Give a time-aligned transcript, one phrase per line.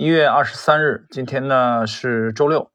[0.00, 2.70] 一月二十三日，今天呢是周六，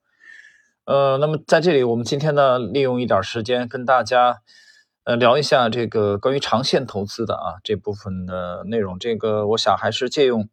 [0.83, 4.43] 呃，那么在这里，我们今天呢利用一点时间跟大家
[5.05, 8.99] 呃聊一下这个关于长线投资的啊这部分的内容。
[8.99, 10.47] 这个我想还是借用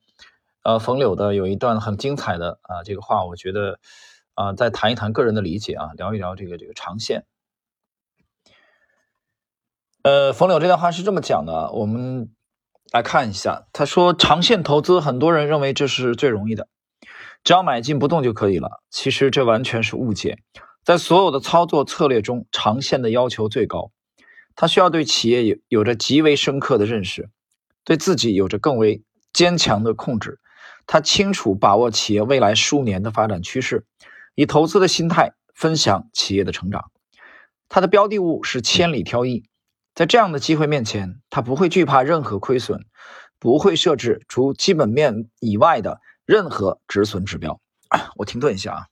[0.62, 3.78] 呃冯柳的有一段很精彩的啊这个话，我觉得
[4.32, 7.26] 啊再谈一谈个人的理解啊，聊一聊这个这个长线。
[10.04, 12.30] 呃，冯柳这段话是这么讲的，我们。
[12.92, 16.68] 来看一下，他说长线投资，很多人认为这是最容易的，
[17.42, 18.82] 只要买进不动就可以了。
[18.90, 20.36] 其实这完全是误解，
[20.84, 23.90] 在所有的操作策略中，长线的要求最高。
[24.54, 27.30] 他需要对企业有有着极为深刻的认识，
[27.82, 30.38] 对自己有着更为坚强的控制。
[30.86, 33.86] 他清楚把握企业未来数年的发展趋势，
[34.34, 36.90] 以投资的心态分享企业的成长。
[37.70, 39.44] 他的标的物是千里挑一。
[39.94, 42.86] 在这样的机会面前，他不会惧怕任何亏损，
[43.38, 47.60] 不会设置除基本面以外的任何止损指标。
[48.16, 48.86] 我停顿一下啊，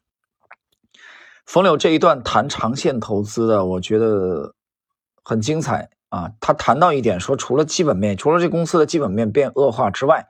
[1.47, 4.55] 冯柳这一段谈长线投资的，我觉得
[5.25, 6.33] 很精彩啊。
[6.39, 10.29] 他谈到一点说，除了基本面，除了这公司的基本面变恶化之外，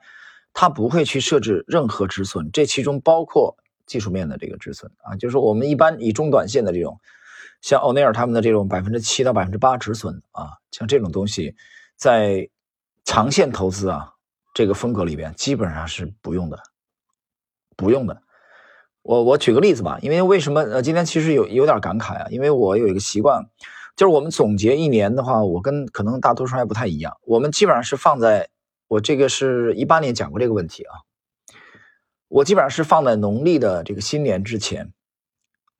[0.53, 6.97] 他不会去设置任何止损，这其中包括技术面的这个止损啊，就是我们一般以中短线的这种。
[7.61, 11.55] 像欧内尔他们的这种百分之七到百分之八止损啊，像这种东西，
[11.95, 12.49] 在
[13.05, 14.13] 长线投资啊
[14.53, 16.59] 这个风格里边基本上是不用的，
[17.77, 18.23] 不用的。
[19.03, 23.47] 我我举个例子吧，因为为什么呃今天其实有有点感慨啊，因为我有一个习惯，
[23.95, 28.49] 就是我们总结一年的话，我跟可能大多数还不太一样，我们基本上是放在
[28.87, 30.93] 我这个是一八年讲过这个问题啊，
[32.27, 34.91] 我基本上是放在农历的这个新年之前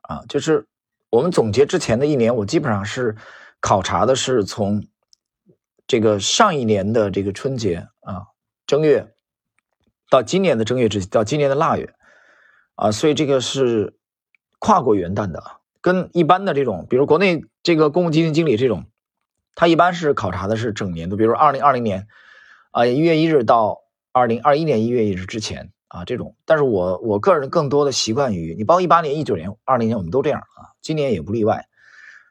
[0.03, 0.67] 啊，就是。
[1.11, 3.17] 我们总结之前的一年，我基本上是
[3.59, 4.87] 考察的是从
[5.85, 8.27] 这个上一年的这个春节啊
[8.65, 9.13] 正月
[10.09, 11.93] 到今年的正月之到今年的腊月
[12.75, 13.97] 啊，所以这个是
[14.57, 15.43] 跨过元旦的，
[15.81, 18.85] 跟一般的这种，比如国内这个公共基金经理这种，
[19.53, 22.07] 他一般是考察的是整年度，比如二零二零年
[22.71, 23.81] 啊一月一日到
[24.13, 25.73] 二零二一年一月一日之前。
[25.91, 31.67] 啊，这种，但是我我个人更多的习惯于你，包括一八年、一九年、二零年，我们都这样啊，今年也不例外。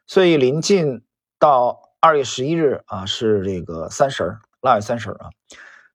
[0.07, 1.03] 所以临近
[1.37, 5.29] 到二月十一日啊，是这个三十儿，腊月三十儿啊。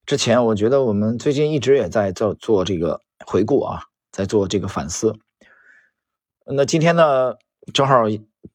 [0.07, 5.13] 之前我觉得我们最近一直也在做做这个回顾啊，在做这个反思。
[6.47, 7.35] 那今天呢，
[7.75, 8.05] 正好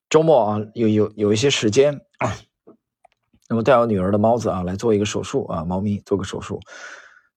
[0.09, 1.99] 周末啊，有有有一些时间，
[3.49, 6.61] 那么带我女儿的猫子啊来做一个手术啊，猫咪做个手术。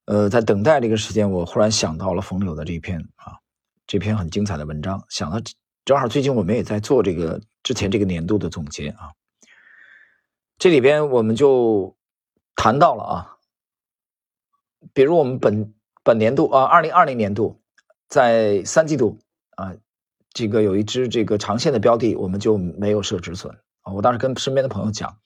[0.06, 3.32] 呃，在等待这个时间，我忽然想到了冯柳的这篇啊，
[3.86, 5.02] 这篇很精彩的文章。
[5.08, 5.40] 想到
[5.86, 9.12] 正好最近我们也在做这个之前这个年度的总结啊，
[10.58, 11.96] 这里边我们就
[12.54, 13.36] 谈到了啊，
[14.92, 15.72] 比如我们本
[16.02, 17.58] 本年度啊，二零二零年度
[18.06, 19.18] 在三季度
[19.56, 19.74] 啊，
[20.34, 23.94] 这个有一只这个长线的标的，我们就没有设止损啊。
[23.94, 25.18] 我当时跟身边的朋友讲，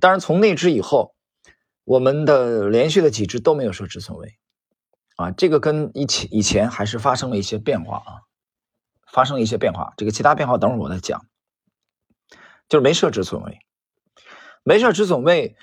[0.00, 1.14] 当然从那只以后。
[1.84, 4.36] 我们的连续的几只都没有设止损位，
[5.16, 8.10] 啊，这个跟以前以前还是发生了一些变化啊，
[9.12, 9.92] 发生了一些变化。
[9.96, 11.26] 这个其他变化等会儿我再讲，
[12.68, 13.58] 就是没设止损位，
[14.62, 15.56] 没设止损位，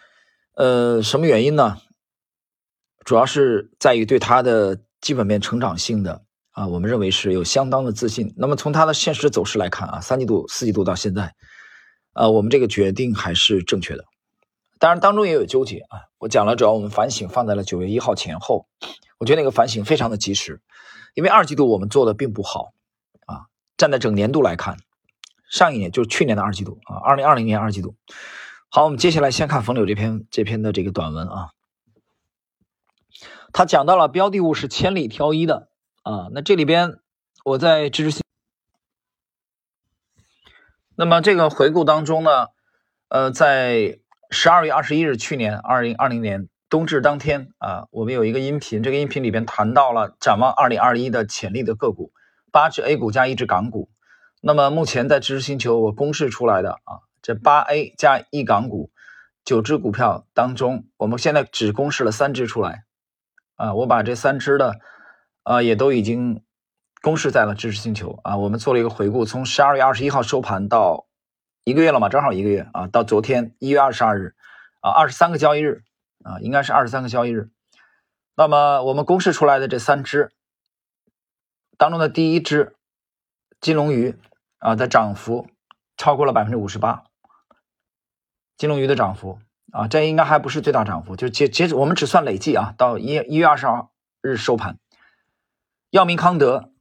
[0.54, 1.78] 呃，什么原因呢？
[3.04, 8.32] 主要是在于对它的基本面成长性的啊，我们认为是有相当的自信。
[8.38, 11.34] 那么从它的现实走势来看啊，三季度、四季度到现在，
[12.14, 14.06] 呃，我们这个决定还是正确的。
[14.82, 16.10] 当然，当中也有纠结啊。
[16.18, 18.66] 我讲了，主要我们反省放在了九月一号前后。
[19.20, 20.60] 我觉得那个反省非常的及时，
[21.14, 22.74] 因为二季度我们做的并不好
[23.28, 23.46] 啊。
[23.78, 24.78] 站在整年度来看，
[25.52, 27.94] 上一年就是去年的二季度啊，二零二零年二季度。
[28.70, 31.52] 好，我们接下来先看冯柳这篇这篇的这个短文啊。
[33.54, 35.70] 他讲到了标的物是千里挑一的
[36.02, 36.30] 啊。
[36.32, 36.98] 那这里边
[37.46, 38.24] 我在知识性，
[40.96, 42.48] 那么这个回顾当中呢，
[43.10, 44.01] 呃，在。
[44.34, 52.14] 十二月二十一日，去年二零二零年冬至当天啊，我们有一个音频，这个音频里边谈到了展望二零二一的潜力的个股，
[52.50, 53.90] 八只 A 股加一只港股。
[54.42, 58.90] 那么目前在知识星球我公示出来的啊，这八 A 加一港股
[59.44, 62.86] 九只股票当中，我们现在只公示了三只出来
[63.58, 64.80] 啊，我把这三只的
[65.44, 66.42] 啊也都已经
[67.02, 71.06] 公示在了知识星球啊，我们做了一个回顾，从十二月二十一号收盘到。
[71.64, 74.36] 一个月了嘛，正好一个月啊，到昨天一月二十二日，
[74.80, 75.84] 啊，二十三个交易日，
[76.24, 77.52] 啊，应该是二十三个交易日。
[78.36, 80.32] 那么我们公示出来的这三只
[81.78, 82.76] 当中的第一只
[83.60, 84.16] 金龙鱼
[84.58, 85.48] 啊的涨幅
[85.98, 87.04] 超过了百分之五十八，
[88.58, 89.40] 金龙鱼的涨幅
[89.72, 93.88] 啊，这应该还不是最大涨幅，就截截止我们只算累计啊，到一一月二十二
[94.22, 94.80] 日收盘，
[95.92, 96.72] 药明康德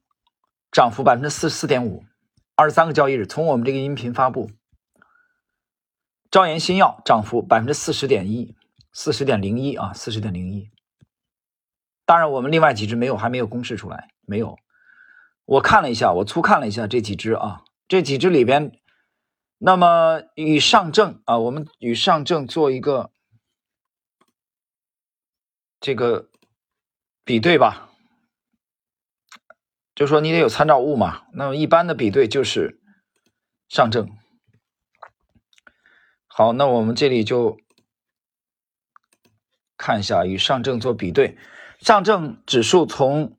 [0.73, 2.03] 涨幅百分之四十四点五，
[2.56, 4.50] 二十三个交易日，从我们这个音频发布。
[6.31, 8.55] 招研新药涨幅百分之四十点一，
[8.93, 10.71] 四十点零一啊，四十点零一。
[12.05, 14.59] 当然，我们另外几只没有，还没有公示出来，没有。
[15.44, 18.73] 我看了一下，我粗看了一下这几只啊，这几只里边，
[19.59, 23.11] 那么与上证啊，我们与上证做一个
[25.81, 26.29] 这个
[27.25, 27.91] 比对吧。
[29.97, 32.81] 就说你得有参照物嘛，那么一般的比对就是
[33.69, 34.09] 上证。
[36.32, 37.59] 好，那我们这里就
[39.77, 41.37] 看一下与上证做比对，
[41.81, 43.37] 上证指数从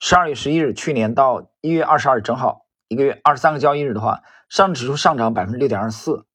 [0.00, 6.26] 十二月十一日去年到一月二十二日，正好一个月二十三个交易日的话，上证指数上涨百分之六点二四。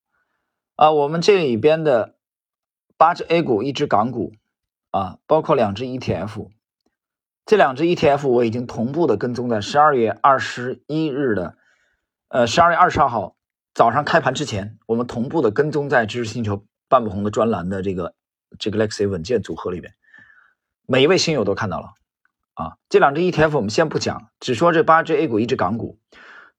[0.75, 2.15] 啊，我们这里边的
[2.97, 4.33] 八只 A 股，一只港股，
[4.91, 6.49] 啊，包括两只 ETF。
[7.45, 11.57] 这两只 ETF 我已经同步的跟踪在十二月二十一日的，
[12.27, 13.36] 呃，十二月二十二号
[13.77, 18.15] 早上开盘之前，我们同步的跟踪在知识星球半不红的专栏的这个
[18.57, 19.93] 这个 Lexi 稳健组合里边，
[20.87, 21.93] 每一位新友都看到了
[22.55, 22.77] 啊。
[22.89, 25.99] 这两只 ETF 我们先不讲，只说这八只 A 股，一只港股，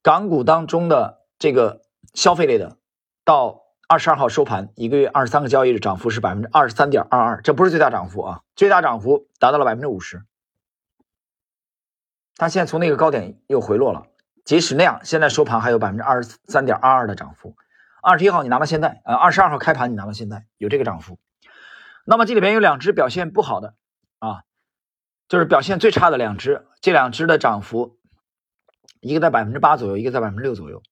[0.00, 1.82] 港股当中的这个
[2.14, 2.76] 消费类的，
[3.24, 10.22] 到二十二号收盘，一个月二十三个交易日涨幅是百分之二十三点二二，这不是最大涨幅啊，最大涨幅达到了百分之五十。
[12.36, 14.06] 它现在从那个高点又回落了，
[14.48, 17.54] 即使那样，现在收盘还有百分之二十三点二二的涨幅。
[18.00, 21.18] 二十一号你拿到现在，呃，二十二号开盘你拿到现在有这个涨幅。
[22.06, 23.74] 那么这里边有两只表现不好的
[24.20, 24.44] 啊，
[25.28, 27.98] 就是表现最差的两只，这两只的涨幅，
[29.02, 30.82] 一个在百分之八左右，一个在百分之六左右。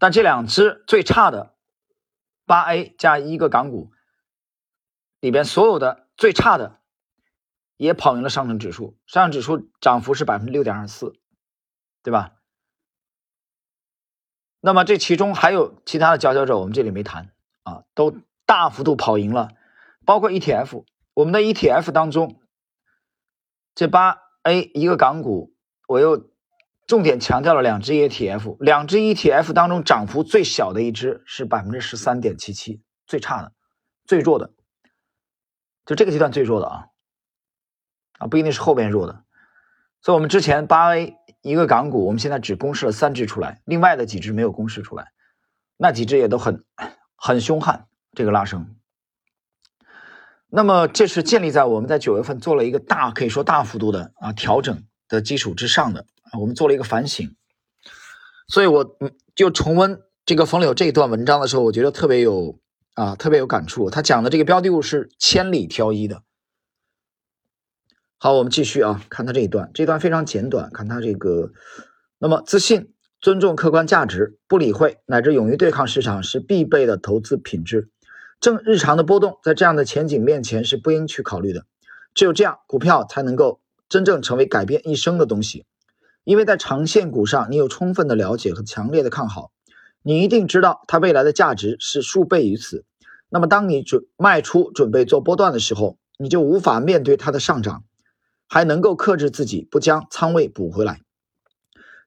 [0.00, 1.54] 但这两只最差的
[2.44, 3.92] 八 A 加一个港股
[5.20, 6.80] 里边所有的最差的。
[7.76, 11.12] 也跑赢了上证指数，上证指数涨幅是百分之六点二四，
[12.02, 12.32] 对吧？
[14.60, 17.30] 那么这其中还有其他的佼佼者，我们这里没谈
[17.62, 19.50] 啊，都大幅度跑赢了，
[20.04, 20.84] 包括 ETF，
[21.14, 22.40] 我们的 ETF 当中，
[23.74, 25.54] 这八 A 一个港股，
[25.86, 26.30] 我又
[26.86, 33.52] 重点强调了两只 ETF，两只 ETF 当中涨幅最小的一只是百分之十三点七七，最差的、
[34.06, 34.52] 最弱的，
[35.86, 36.86] 就这个阶段最弱的啊。
[38.18, 39.22] 啊，不一定是后边弱的，
[40.00, 45.12] 所以我们之前八 A 一个港股，我们现在只公示了三只出来，另外的几只没有公示出来，
[45.76, 46.64] 那几只也都很
[47.16, 48.74] 很凶悍，这个拉升。
[50.50, 56.06] 那么这是建立在我们在九月份做了一个大可以说大幅度的啊调整的基础之上的，
[56.38, 57.36] 我们做了一个反省，
[58.48, 62.58] 所以我嗯就重温这个冯柳这一段文章的时候，我觉得特别有
[62.94, 66.22] 啊特别有感触，他讲的这个标的物是千里挑一的。
[68.20, 70.72] 好，我们继续啊，看他这一段，这段非常简短。
[70.72, 71.52] 看他这个，
[72.18, 77.90] 那么自信、尊重客观价值、不理会乃至勇于对抗市场是必备的投资品质。
[78.40, 81.64] 正日常的波动在这样的前景面前是不应去考虑的。
[82.12, 85.64] 只有这样，股票才能够真正成为改变一生的东西。
[86.24, 89.52] 因为在长线股上，你有充分的了解和强烈的看好，
[90.02, 92.84] 你一定知道它未来的价值是数倍于此。
[93.28, 97.84] 那么，当你准卖出准备做波段的时候，你就无法面对它的上涨。
[98.48, 101.02] 还能够克制自己不将仓位补回来，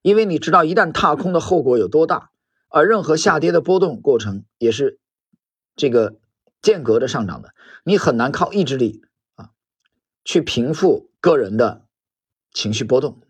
[0.02, 2.32] 因为你知道一旦踏空的后果有多大，
[2.68, 5.00] 而任何下跌的波动过程也是
[5.76, 6.16] 这个
[6.62, 9.04] 间隔着上涨的，你很难靠意志力
[9.36, 9.52] 啊
[10.26, 11.86] 去平复个人的
[12.54, 13.22] 情绪波动。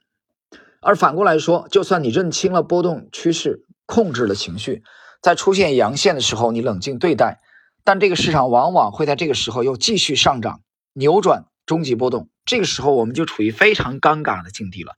[0.79, 4.83] 而反过来说，就算你认清了波动趋势，控制了情绪，
[5.21, 7.39] 在出现阳线的时候你冷静对待，
[7.83, 10.61] 但这个市场往往会在这个时候又继续上涨，
[10.93, 12.30] 扭转终极波动。
[12.45, 14.93] 这个时候我们就处于非常尴尬的境地了，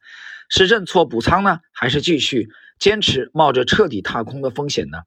[0.49, 5.03] 是认错补仓呢，还是继续坚持冒着彻底踏空的风险呢？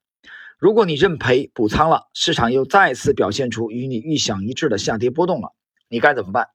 [0.59, 5.55] 如果你认赔补仓了，市场又再次表现出与你预想一致的下跌波动了，
[5.89, 6.49] 你该怎么办？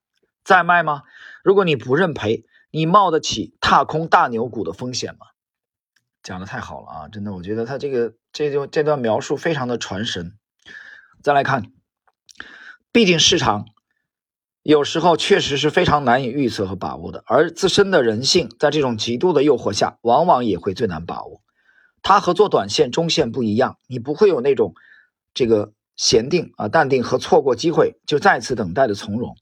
[0.44, 1.02] 再卖吗？
[1.44, 5.26] 如果你不认赔，你冒得起踏空大牛股的风险吗？
[6.22, 10.38] 讲的太好了啊，真的，我觉得他这个这就这段描述非常的传神。
[11.22, 11.72] 再来看，
[12.92, 13.66] 毕竟市场。
[14.62, 21.40] 有时候确实是非常难以预测和把握的，而自身的人性在这种极度的诱惑下，往往也会最难把握。
[22.00, 24.74] 它和做短线、中线不一样，你不会有那种
[25.34, 29.36] 这个闲定啊、淡定和错过机会就再次等待的从容。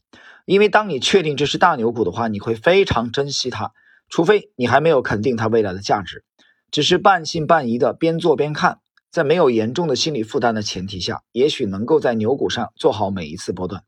[0.45, 3.73] 因为当你确定这是大牛股的话，你会非常珍惜它，
[4.09, 6.25] 除非你还没有肯定它未来的价值，
[6.71, 8.79] 只是半信半疑的边做边看，
[9.11, 13.83] 在没有严重的心理负担的前提下，也许能够在牛股上做好每一次波段。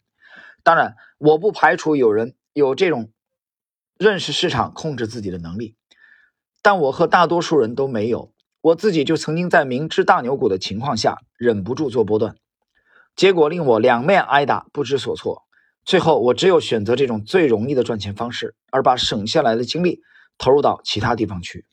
[0.64, 3.12] 当然，我不排除有人有这种
[3.98, 5.76] 认识市场、控制自己的能力，
[6.62, 8.32] 但我和大多数人都没有。
[8.62, 12.38] 我自己就曾经在明知大牛股的情况下，忍不住做波段，
[13.14, 15.44] 结果令我两面挨打，不知所措。
[15.84, 20.02] 最后，我只有选择这种最容易的赚钱方式，而把省下来的精力
[20.38, 21.66] 投入到其他地方去。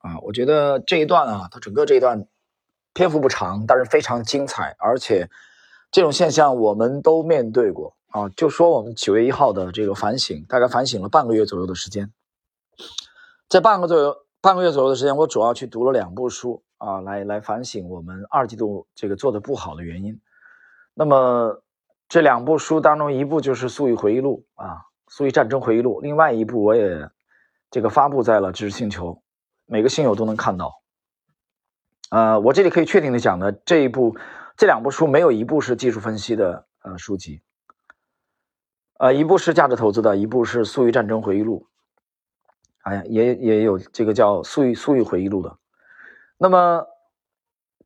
[0.00, 2.26] 啊，我觉得这一段啊，它整个这一段
[2.94, 5.28] 篇幅不长，但是非常精彩，而且
[5.90, 8.28] 这种现象我们都面对过啊。
[8.30, 12.12] 就说我们九月一号的这个反省，大概反省了半个月左右的时间，
[13.48, 14.16] 在半个左右。
[14.40, 20.20] 半个月左右的时间，我主要去读了两部书啊，来来反省我们二季度这个做的不好的原因。
[20.94, 21.60] 那么
[22.08, 24.74] 这两部书当中，一部就是《粟裕回忆录》啊，
[25.08, 27.10] 《粟裕战争回忆录》，另外一部我也
[27.68, 29.20] 这个发布在了知识星球，
[29.66, 30.72] 每个星友都能看到。
[32.10, 34.16] 呃，我这里可以确定的讲呢，这一部
[34.56, 37.42] 这两部书没有一部是技术分析的呃书籍，
[38.98, 41.66] 呃，一部是价值投资的，一部是《粟裕战争回忆录》。
[42.82, 45.56] 哎呀，也也有这个叫《粟裕粟裕回忆录》的。
[46.36, 46.84] 那么，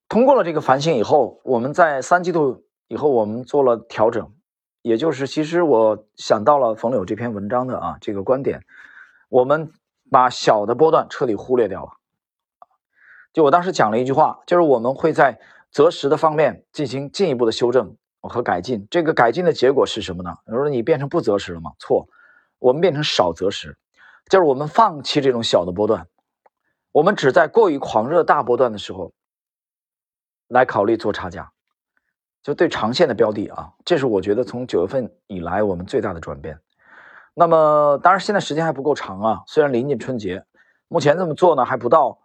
[0.09, 4.33] 通过了这个反省以后，我们在三季度以后，我们做了调整。
[4.81, 8.65] 也就是，其实我想到了冯柳这篇文章的啊这个观点，
[9.29, 9.71] 我们
[10.11, 11.93] 把小的波段彻底忽略掉了。
[13.35, 15.39] 就我当时讲了一句话，就是我们会在
[15.71, 17.97] 择时的方面进行进一步的修正
[18.29, 18.87] 和改进。
[18.91, 20.37] 这个改进的结果是什么呢？
[20.47, 21.73] 比如说你变成不择时了吗？
[21.79, 22.09] 错，
[22.59, 23.77] 我们变成少择时。
[24.31, 26.07] 就是我们放弃这种小的波段，
[26.93, 29.13] 我们只在过于狂热大波段的时候
[30.49, 31.53] 来考虑做差价，
[32.43, 36.61] 就对长线的标的啊，这是我觉得从九月份以来我们最大的转变。
[37.35, 40.45] 那么当然现在时间还不够长啊，虽然临近春节，
[40.87, 42.21] 目前这么做呢还不到，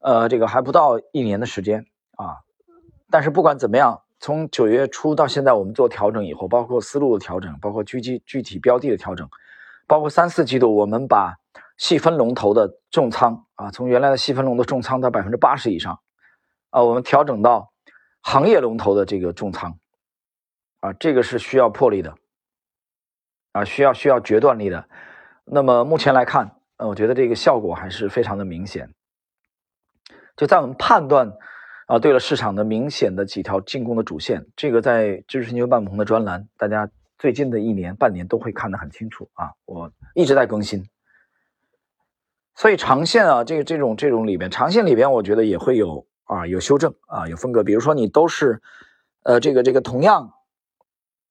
[0.00, 2.38] 呃，这个还不到一年的时间啊。
[3.10, 9.28] 但是不管怎么样，从九月初到现在，我们做调整以后，包括思路的调整，包括具体具体标的的调整。
[9.86, 11.38] 包括三四季度，我们把
[11.76, 16.00] 细分龙头的重仓啊，从原来的细分龙的重仓到百分之八十以上，
[16.68, 17.72] 啊，我们调整到
[18.20, 19.78] 行业龙头的这个重仓，
[20.80, 22.14] 啊，这个是需要魄力的，
[23.52, 24.86] 啊，需要需要决断力的。
[25.44, 28.94] 那么目前来看，呃，我觉得这个效果还是非常的明显。
[30.36, 31.32] 就在我们判断
[31.90, 36.88] 啊，对了市场的明显的几条进攻的主线，这个在知识星球半鹏的专栏，大家。
[37.18, 40.88] 最近的一年半年都会看得很清楚啊，我一直在更新，
[42.54, 48.62] 所以长线啊，这个这种这种里边，长线里边我觉得也会有啊有修正啊有风格，比如说你都是
[49.24, 50.32] 呃这个这个同样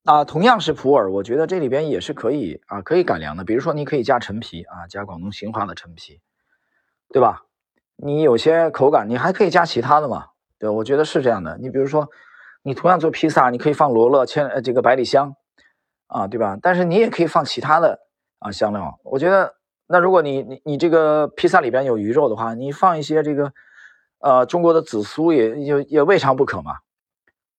[0.03, 6.21] 啊同样是普洱，我觉得这里边也是可以啊可以改良的，比如说你可以加陈皮啊，加广东兴化的陈皮，
[7.11, 7.45] 对吧？
[7.95, 10.27] 你有些口感你还可以加其他的嘛，
[10.59, 11.57] 对，我觉得是这样的。
[11.57, 12.07] 你比如说
[12.61, 15.33] 你同样做披萨，你可以放罗勒、千呃这个百里香。
[16.11, 16.57] 啊，对吧？
[16.59, 17.99] 但是你也可以放其他的
[18.39, 18.99] 啊香料。
[19.03, 19.53] 我觉得，
[19.85, 23.53] 那如果你你你这个披萨里边有鱼肉的话，你放一些这个
[24.17, 26.77] 呃中国的紫苏也也也未尝不可嘛，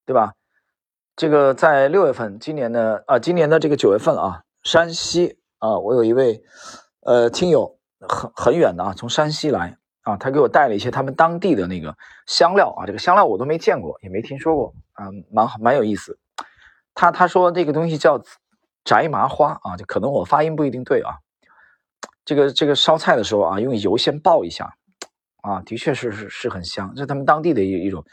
[0.04, 0.32] 对吧？
[1.14, 6.42] 这个在六月份，今年的啊今年的这个九月份啊，山西啊，我有一位
[7.02, 9.78] 呃听友很很远的啊，从山西来
[10.10, 16.18] 啊，他给我带了一些他们当地的那个香料啊，这个香料我都没见过，也没听说过啊，蛮好蛮有意思。
[16.94, 18.20] 他他说这个东西叫
[18.84, 21.14] 宅麻花啊，就可能我发音不一定对啊。
[22.24, 24.74] 这个这个烧菜的时候啊，用油先爆一下
[25.42, 28.04] 啊，的确是是是很香，这是他们当地的一一种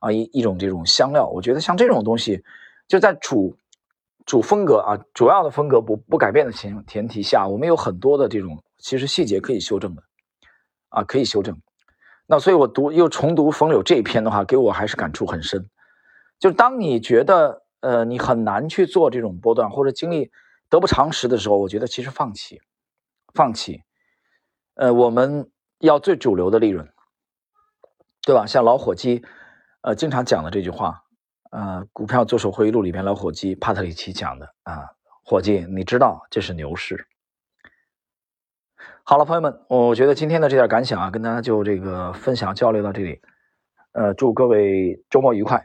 [0.00, 1.26] 啊一一种这种香料。
[1.26, 2.42] 我觉得像这种东西，
[2.86, 3.56] 就在主
[4.26, 10.02] 主风格啊，主要的风格不不改变的前前提下，我们有很多的这种其实细节可以修正的
[10.88, 11.60] 啊，可以修正。
[12.26, 15.68] 那所以我读又重读冯柳这一篇的话，给我还是感触很深。
[16.38, 17.64] 就是当你觉得。
[17.80, 20.32] 呃，你很难去做这种波段，或者经历
[20.68, 22.60] 得不偿失的时候，我觉得其实放弃，
[23.32, 23.84] 放弃。
[24.74, 26.88] 呃，我们要最主流的利润，
[28.22, 28.44] 对吧？
[28.46, 29.24] 像老伙计，
[29.82, 31.04] 呃，经常讲的这句话，
[31.52, 34.82] 呃，股票左手回忆录里边老伙计帕特里奇讲的啊，
[35.22, 37.06] 伙计，你知道这是牛市。
[39.10, 43.18] 好了，朋友们，我觉得今天的这点感想啊，跟大家就这个分享交流到这里。
[43.92, 45.64] 呃，祝各位周末愉快。